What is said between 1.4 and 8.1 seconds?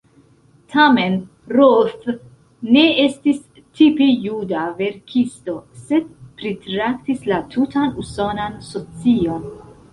Roth ne estis tipe juda verkisto, sed pritraktis la tutan